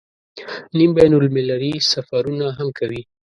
[0.77, 3.01] نیم بین المللي سفرونه هم کوي.